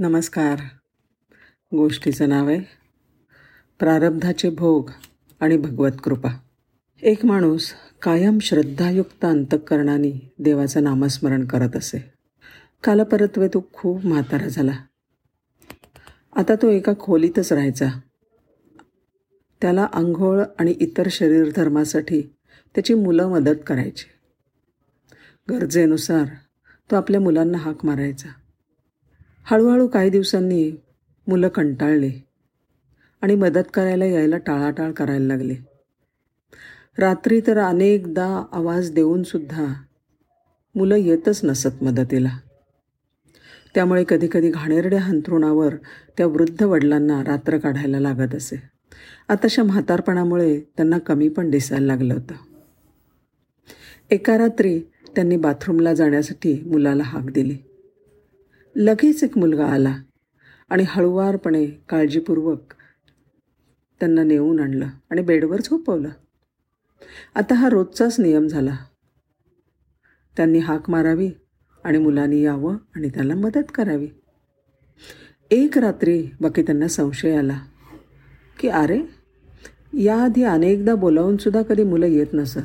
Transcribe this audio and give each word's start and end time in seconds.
नमस्कार. 0.00 0.58
गोष्टीचं 1.72 2.28
नाव 2.28 2.48
आहे 2.48 2.60
प्रारब्धाचे 3.78 4.50
भोग 4.50 4.90
आणि 5.40 5.56
भगवत 5.56 5.90
कृपा. 6.04 6.30
एक 7.02 7.24
माणूस 7.24 7.72
कायम 8.02 8.38
श्रद्धायुक्त 8.38 9.24
अंतःकरणाने 9.24 10.32
देवाचं 10.38 10.82
नामस्मरण 10.82 11.46
करत 11.46 11.76
असे. 11.76 12.12
कालपरत्वे 12.84 13.48
तो 13.48 13.68
खूप 13.72 14.06
म्हातारा 14.06 14.48
झाला. 14.48 14.72
आता 16.36 16.54
तो 16.54 16.70
एका 16.70 16.92
खोलीतच 17.00 17.52
राहायचा. 17.52 17.88
त्याला 19.62 19.88
आंघोळ 19.92 20.42
आणि 20.58 20.74
इतर 20.80 21.08
शरीरधर्मासाठी 21.10 22.22
त्याची 22.74 22.94
मुलं 22.94 23.28
मदत 23.28 23.56
करायची. 23.66 24.04
गरजेनुसार 25.50 26.24
तो 26.90 26.96
आपल्या 26.96 27.20
मुलांना 27.20 27.58
हाक 27.58 27.84
मारायचा. 27.84 28.28
हळूहळू 29.50 29.86
काही 29.86 30.10
दिवसांनी 30.10 30.72
मुलं 31.26 31.48
कंटाळली 31.48 32.12
आणि 33.22 33.34
मदत 33.34 33.62
करायला 33.74 34.04
यायला 34.04 34.38
टाळाटाळ 34.38 34.92
करायला 34.92 35.26
लागले. 35.26 35.54
रात्री 36.98 37.40
तर 37.40 37.58
अनेकदा 37.58 38.44
आवाज 38.52 38.92
देऊनसुद्धा 38.92 39.74
मुलं 40.74 40.94
येतच 40.94 41.40
नसत 41.44 41.82
मदतीला. 41.82 42.38
त्यामुळे 43.74 44.04
कधीकधी 44.08 44.50
घाणेरड्या 44.50 45.00
हंथरुणावर 45.00 45.74
त्या 46.16 46.26
वृद्ध 46.26 46.62
वडिलांना 46.62 47.24
रात्र 47.24 47.58
काढायला 47.58 48.00
लागत 48.00 48.34
असे. 48.34 48.62
आताशा 49.28 49.62
म्हातारपणामुळे 49.62 50.60
त्यांना 50.60 50.98
कमी 50.98 51.28
पण 51.28 51.50
दिसायला 51.50 51.86
लागलं 51.86 52.14
होतं. 52.14 52.34
एका 54.10 54.38
रात्री 54.38 54.80
त्यांनी 55.14 55.36
बाथरूमला 55.36 55.94
जाण्यासाठी 55.94 56.62
मुलाला 56.66 57.02
हाक 57.02 57.30
दिली. 57.30 57.56
लगेच 58.76 59.24
एक 59.24 59.38
मुलगा 59.38 59.66
आला 59.66 59.96
आणि 60.70 60.84
हळुवारपणे 60.88 61.66
काळजीपूर्वक 61.66 62.60
त्यांना 64.00 64.22
नेऊन 64.22 64.60
आणलं 64.60 64.86
आणि 65.10 65.22
बेडवर 65.22 65.60
झोपवलं. 65.60 66.08
आता 67.34 67.54
हा 67.54 67.68
रोजचाच 67.68 68.20
नियम 68.20 68.46
झाला. 68.46 68.76
त्यांनी 70.36 70.58
हाक 70.58 70.90
मारावी 70.90 71.30
आणि 71.84 71.98
मुलांनी 71.98 72.42
यावं 72.42 72.76
आणि 72.96 73.08
त्याला 73.08 73.34
मदत 73.34 73.72
करावी. 73.74 74.08
एक 75.50 75.78
रात्री 75.78 76.30
बाकी 76.40 76.62
त्यांना 76.62 76.88
संशय 76.88 77.36
आला 77.36 77.60
की 78.58 78.68
अरे 78.68 79.02
याआधी 79.92 80.42
अनेकदा 80.42 80.94
बोलावूनसुद्धा 80.94 81.62
कधी 81.62 81.84
मुलं 81.84 82.06
येत 82.06 82.26
नसत. 82.32 82.58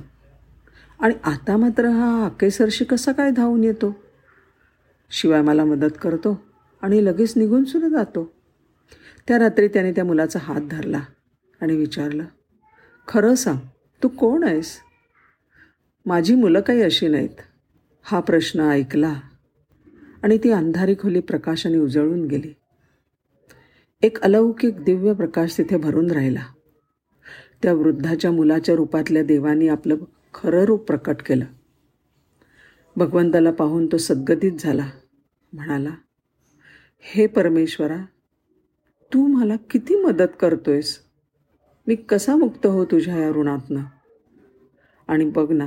आणि 1.00 1.14
आता 1.24 1.58
मात्र 1.58 1.86
हा 1.86 2.26
आकेसरशी 2.26 2.86
कसा 2.86 3.12
काय 3.12 3.32
धावून 3.32 3.64
येतो? 3.64 4.05
शिवाय 5.10 5.42
मला 5.42 5.66
मदत 5.66 5.98
करतो 6.02 6.44
आणि 6.82 7.06
लगेच 7.06 7.34
निघून 7.38 7.64
सुद्धा 7.64 7.90
जातो. 7.90 8.32
त्या 9.28 9.40
रात्री 9.40 9.68
त्याने 9.68 9.92
त्या 9.92 10.06
मुलाचा 10.06 10.40
हात 10.42 10.62
धरला 10.72 11.02
आणि 11.62 11.76
विचारलं 11.76 12.26
खरं 13.08 13.36
सांग 13.36 13.58
तू 14.04 14.08
कोण 14.08 14.44
आहेस? 14.44 14.78
माझी 16.06 16.36
मुलं 16.36 16.62
काही 16.62 16.82
अशी 16.82 17.08
नाहीत. 17.08 17.42
हा 18.04 18.20
प्रश्न 18.20 18.60
ऐकला 18.60 19.20
आणि 20.24 20.38
ती 20.38 20.52
अंधारी 20.52 20.96
खोली 20.96 21.20
प्रकाशाने 21.20 21.78
उजळून 21.78 22.26
गेली. 22.26 22.54
एक 24.02 24.22
अलौकिक 24.22 24.84
दिव्य 24.84 25.14
प्रकाश 25.14 25.58
तिथे 25.58 25.78
भरून 25.78 26.12
राहिला. 26.12 26.42
त्या 27.64 27.74
वृद्धाच्या 27.74 28.32
मुलाच्या 28.32 28.76
रूपातल्या 28.76 29.24
देवानी 29.24 29.68
आपलं 29.68 29.96
खरं 30.34 30.64
रूप 30.64 30.88
प्रकट 30.88 31.16
केलं. 31.26 31.46
भगवंताला 32.98 33.52
पाहून 33.52 33.88
तो 33.92 33.98
सद्गतीत 33.98 34.52
झाला. 34.60 34.90
म्हणाला 35.54 35.90
हे 37.02 37.28
परमेश्वरा 37.28 37.98
तू 39.14 39.28
मला 39.28 39.56
किती 39.56 39.96
मदत 39.96 40.28
करतोयस? 40.40 41.00
मी 41.88 41.96
कसा 41.96 42.36
मुक्त 42.36 42.66
हो 42.66 42.86
तुझ्या 42.86 43.18
या 43.18 43.30
ऋणातनं? 43.30 43.82
आणि 45.08 45.26
बघ 45.26 45.52
ना 45.52 45.66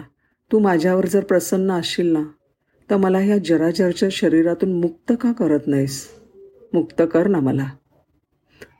तू 0.52 0.58
माझ्यावर 0.58 1.06
जर 1.06 1.24
प्रसन्न 1.24 1.72
असशील 1.72 2.12
ना 2.12 2.22
तर 2.90 2.96
मला 2.96 3.18
ह्या 3.18 3.38
जराजरच्या 3.38 4.08
शरीरातून 4.12 4.80
मुक्त 4.80 5.12
का 5.20 5.32
करत 5.32 5.60
नाहीस? 5.66 6.08
मुक्त 6.72 7.02
कर 7.12 7.26
ना 7.26 7.40
मला. 7.40 7.66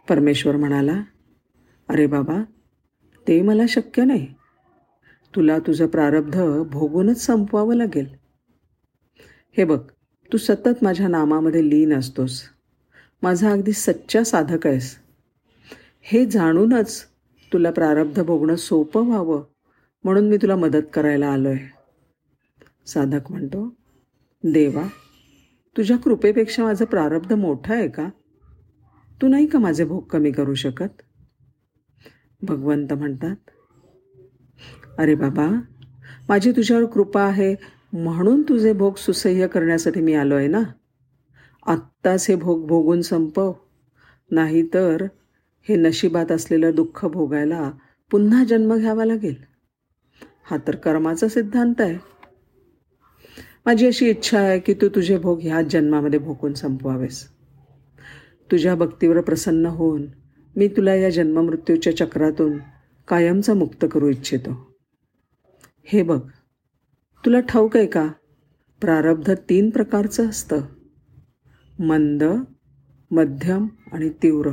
परमेश्वर 0.09 0.57
म्हणाला 0.57 1.03
अरे 1.89 2.07
बाबा 2.07 2.43
ते 3.29 3.43
मला 3.43 3.63
शक्य 3.69 4.05
नाही. 4.05 4.35
तुला 5.37 5.59
तुझं 5.59 5.87
प्रारब्ध 5.87 6.63
भोगूनच 6.71 7.27
संपवावं 7.27 7.75
लागेल. 7.75 8.28
हे 9.59 9.65
बघ 9.65 9.79
तू 10.33 10.37
सतत 10.37 10.83
माझ्या 10.83 11.09
नामामध्ये 11.09 11.69
लीन 11.71 11.93
असतोस. 11.93 12.43
माझा 13.23 13.51
अगदी 13.53 13.73
सच्चा 13.73 14.25
साधक 14.25 14.67
आहेस. 14.67 14.95
हे 16.03 16.25
जाणूनच 16.27 17.05
तुला 17.53 17.71
प्रारब्ध 17.71 18.23
भोगणं 18.23 18.57
सोपं 18.57 19.07
व्हावं 19.07 19.43
म्हणून 20.05 20.29
मी 20.29 20.37
तुला 20.37 20.57
मदत 20.57 20.83
करायला 20.95 21.29
आलो 21.29 21.49
आहे 21.49 21.69
साधक 22.87 23.31
म्हणतो 23.31 23.75
देवा 24.45 24.87
तुझ्या 25.77 25.97
कृपेपेक्षा 25.97 26.63
माझं 26.63 26.85
प्रारब्ध 26.85 27.33
मोठं 27.33 27.75
आहे 27.75 27.89
का? 27.89 28.09
तू 29.23 29.29
नाही 29.29 29.47
का 29.47 29.59
माझे 29.59 29.85
भोग 29.85 30.03
कमी 30.03 30.33
करू 30.33 30.55
शकत? 30.55 31.03
भगवंत 32.43 32.93
म्हणतात 32.93 33.51
अरे 34.99 35.15
बाबा 35.15 35.49
माझी 36.29 36.53
तुझ्यावर 36.53 36.85
कृपा 36.85 37.23
आहे. 37.23 37.78
म्हणून 37.93 38.43
तुझे 38.43 38.73
भोग 38.73 38.95
सुसह्य 38.97 39.47
करण्यासाठी 39.47 40.01
मी 40.01 40.15
आलो 40.15 40.37
आहे 40.37 40.47
ना? 40.47 40.61
आत्ताच 41.67 42.27
हे 42.29 42.35
भोग 42.37 42.67
भोगून 42.67 43.01
संपव. 43.01 43.53
नाहीतर 44.31 45.07
हे 45.69 45.77
नशिबात 45.77 46.33
असलेलं 46.33 46.71
दुःख 46.75 47.07
भोगायला 47.07 47.71
पुन्हा 48.11 48.45
जन्म 48.45 48.77
घ्यावा 48.77 49.05
लागेल. 49.05 49.35
हा 50.51 50.57
तर 50.57 50.75
कर्माचा 50.75 51.29
सिद्धांत 51.29 51.75
आहे. 51.79 51.99
माझी 53.67 53.87
अशी 53.87 54.11
इच्छा 54.11 54.39
आहे 54.39 54.59
की 54.59 54.75
तू 54.75 54.89
तुझे 54.89 55.19
भोग 55.19 55.41
ह्याच 55.43 55.65
जन्मामध्ये 55.65 56.19
भोगून 56.19 56.55
संपवावेस. 56.55 57.29
तुझ्या 58.51 58.75
भक्तीवर 58.75 59.21
प्रसन्न 59.21 59.67
होऊन 59.67 60.07
मी 60.57 60.69
तुला 60.69 60.95
या 60.95 61.11
जन्ममृत्यूच्या 61.11 61.97
चक्रातून 61.97 62.59
कायमचा 63.09 63.55
मुक्त 63.55 63.87
करू 63.93 64.09
इच्छितो. 64.09 64.75
हे 65.85 66.03
बघ 66.03 66.21
तुला 67.25 67.41
ठाऊक 67.41 67.77
आहे 67.77 67.87
का? 67.87 68.09
प्रारब्ध 68.81 69.35
तीन 69.35 69.71
प्रकारचं 69.71 70.29
असतं. 70.29 70.61
मंद 71.79 72.25
मध्यम 73.11 73.67
आणि 73.93 74.09
तीव्र. 74.09 74.51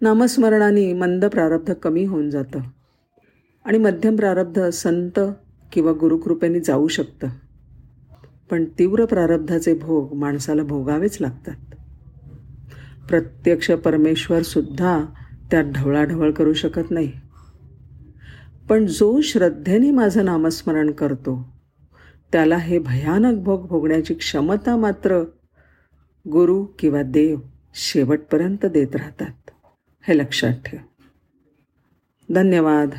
नामस्मरणाने 0.00 0.92
मंद 0.92 1.24
प्रारब्ध 1.24 1.72
कमी 1.72 2.04
होऊन 2.04 2.30
जातं. 2.30 2.60
आणि 3.64 3.78
मध्यम 3.78 4.16
प्रारब्ध 4.16 4.68
संत 4.68 5.20
किंवा 5.72 5.92
गुरुकृपेने 5.92 6.60
जाऊ 6.60 6.88
शकतं. 6.88 7.28
पण 8.50 8.64
तीव्र 8.64 9.04
प्रारब्धाचे 9.04 9.74
भोग 9.74 10.14
माणसाला 10.14 10.62
भोगावेच 10.62 11.20
लागतात. 11.20 11.56
प्रत्यक्ष 13.08 13.70
परमेश्वरसुद्धा 13.70 15.04
त्यात 15.50 15.64
ढवळाढवळ 15.64 16.30
करू 16.30 16.52
शकत 16.52 16.90
नाही. 16.90 17.12
पण 18.68 18.86
जो 18.86 19.20
श्रद्धेने 19.20 19.90
माझं 19.90 20.24
नामस्मरण 20.24 20.90
करतो 20.90 21.54
त्याला 22.32 22.56
हे 22.56 22.78
भयानक 22.78 23.42
भोग 23.42 23.66
भोगण्याची 23.66 24.14
क्षमता 24.14 24.76
मात्र 24.76 25.24
गुरु 26.28 26.64
किंवा 26.64 27.02
देव 27.02 27.40
शेवटपर्यंत 27.74 28.66
देत 28.66 28.96
राहतात. 28.96 29.50
हे 30.08 30.18
लक्षात 30.18 30.52
ठेव. 30.66 30.80
धन्यवाद. 32.34 32.94